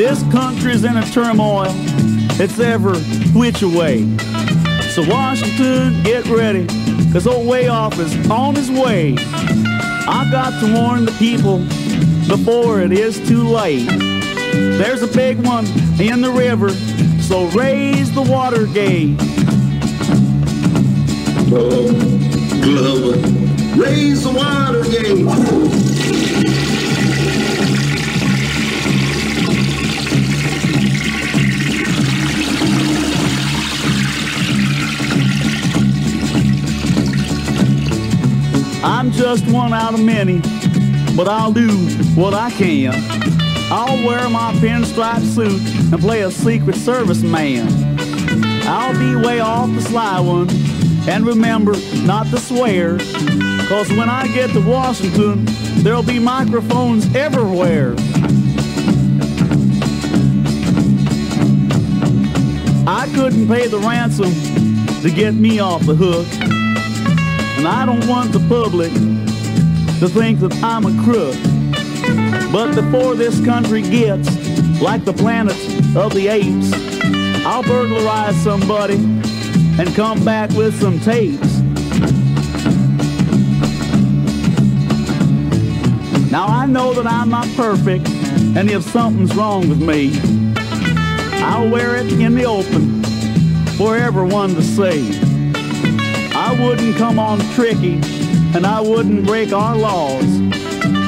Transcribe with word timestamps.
This 0.00 0.22
country's 0.32 0.84
in 0.84 0.96
a 0.96 1.04
turmoil. 1.10 1.66
It's 2.40 2.58
ever 2.58 2.94
which 3.38 3.60
way. 3.60 4.16
So 4.94 5.06
Washington, 5.06 6.02
get 6.02 6.24
ready, 6.24 6.66
cause 7.12 7.26
old 7.26 7.46
Wayoff 7.46 7.98
is 7.98 8.30
on 8.30 8.54
his 8.54 8.70
way. 8.70 9.14
I've 9.18 10.32
got 10.32 10.58
to 10.60 10.74
warn 10.74 11.04
the 11.04 11.12
people 11.18 11.58
before 12.34 12.80
it 12.80 12.92
is 12.92 13.18
too 13.28 13.42
late. 13.42 13.90
There's 14.78 15.02
a 15.02 15.06
big 15.06 15.44
one 15.44 15.66
in 16.00 16.22
the 16.22 16.30
river, 16.30 16.70
so 17.20 17.48
raise 17.48 18.10
the 18.14 18.22
Watergate. 18.22 19.18
Glover, 22.62 23.18
raise 23.78 24.24
the 24.24 24.32
Watergate. 24.32 25.26
Just 39.20 39.46
one 39.50 39.74
out 39.74 39.92
of 39.92 40.02
many, 40.02 40.38
but 41.14 41.28
I'll 41.28 41.52
do 41.52 41.68
what 42.16 42.32
I 42.32 42.50
can. 42.52 42.94
I'll 43.70 44.02
wear 44.06 44.30
my 44.30 44.54
pinstripe 44.54 45.20
suit 45.20 45.60
and 45.92 46.00
play 46.00 46.22
a 46.22 46.30
Secret 46.30 46.74
Service 46.74 47.20
man. 47.20 47.68
I'll 48.66 48.94
be 48.94 49.14
Wayoff 49.22 49.74
the 49.74 49.82
sly 49.82 50.20
one 50.20 50.48
and 51.06 51.26
remember 51.26 51.74
not 51.96 52.28
to 52.28 52.38
swear. 52.38 52.96
Cause 53.68 53.90
when 53.90 54.08
I 54.08 54.26
get 54.28 54.52
to 54.54 54.60
Washington, 54.62 55.44
there'll 55.82 56.02
be 56.02 56.18
microphones 56.18 57.14
everywhere. 57.14 57.92
I 62.86 63.06
couldn't 63.14 63.48
pay 63.48 63.66
the 63.66 63.80
ransom 63.86 64.32
to 65.02 65.10
get 65.10 65.34
me 65.34 65.58
off 65.58 65.84
the 65.84 65.94
hook. 65.94 66.59
And 67.60 67.68
I 67.68 67.84
don't 67.84 68.06
want 68.08 68.32
the 68.32 68.38
public 68.48 68.90
to 70.00 70.08
think 70.08 70.40
that 70.40 70.54
I'm 70.62 70.86
a 70.86 71.04
crook. 71.04 71.36
But 72.50 72.74
before 72.74 73.14
this 73.14 73.44
country 73.44 73.82
gets 73.82 74.30
like 74.80 75.04
the 75.04 75.12
planet 75.12 75.58
of 75.94 76.14
the 76.14 76.28
apes, 76.28 76.72
I'll 77.44 77.62
burglarize 77.62 78.34
somebody 78.42 78.94
and 78.94 79.94
come 79.94 80.24
back 80.24 80.48
with 80.52 80.80
some 80.80 81.00
tapes. 81.00 81.58
Now 86.30 86.46
I 86.46 86.64
know 86.64 86.94
that 86.94 87.06
I'm 87.06 87.28
not 87.28 87.46
perfect, 87.56 88.08
and 88.56 88.70
if 88.70 88.84
something's 88.84 89.36
wrong 89.36 89.68
with 89.68 89.82
me, 89.82 90.18
I'll 91.44 91.68
wear 91.68 91.96
it 91.96 92.10
in 92.10 92.36
the 92.36 92.46
open 92.46 93.02
for 93.76 93.98
everyone 93.98 94.54
to 94.54 94.62
see. 94.62 95.29
I 96.50 96.66
wouldn't 96.66 96.96
come 96.96 97.20
on 97.20 97.38
tricky, 97.54 98.00
and 98.56 98.66
I 98.66 98.80
wouldn't 98.80 99.24
break 99.24 99.52
our 99.52 99.76
laws, 99.76 100.26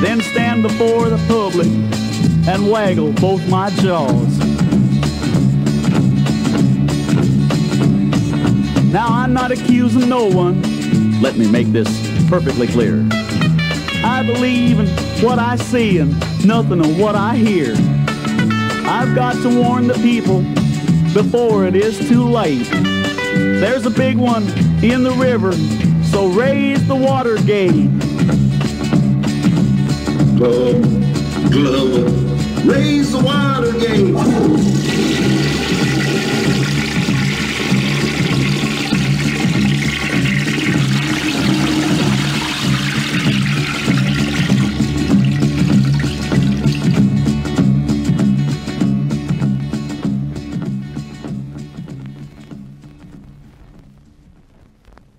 then 0.00 0.20
stand 0.20 0.62
before 0.62 1.08
the 1.08 1.16
public 1.26 1.66
and 2.46 2.70
waggle 2.70 3.12
both 3.14 3.44
my 3.48 3.68
jaws. 3.70 4.38
Now 8.92 9.08
I'm 9.08 9.32
not 9.32 9.50
accusing 9.50 10.08
no 10.08 10.26
one. 10.26 10.62
Let 11.20 11.36
me 11.36 11.50
make 11.50 11.72
this 11.72 11.88
perfectly 12.28 12.68
clear. 12.68 13.04
I 14.04 14.22
believe 14.24 14.78
in 14.78 14.86
what 15.26 15.40
I 15.40 15.56
see 15.56 15.98
and 15.98 16.46
nothing 16.46 16.78
of 16.78 17.00
what 17.00 17.16
I 17.16 17.34
hear. 17.34 17.74
I've 18.86 19.12
got 19.16 19.34
to 19.42 19.60
warn 19.60 19.88
the 19.88 19.94
people 19.94 20.42
before 21.12 21.66
it 21.66 21.74
is 21.74 21.98
too 22.08 22.22
late. 22.22 22.91
There's 23.34 23.86
a 23.86 23.90
big 23.90 24.16
one 24.16 24.44
in 24.82 25.02
the 25.02 25.12
river, 25.12 25.52
so 26.04 26.28
raise 26.28 26.86
the 26.86 26.94
Watergate. 26.96 27.90
Glover, 31.50 32.10
raise 32.64 33.12
the 33.12 33.20
Watergate. 33.22 34.91